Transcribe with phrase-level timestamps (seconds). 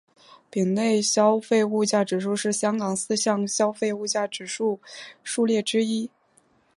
[0.49, 4.79] 丙类消费物价指数是香港四项消费物价指数
[5.23, 6.09] 数列之一。